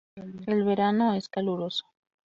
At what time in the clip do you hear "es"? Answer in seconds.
1.13-1.29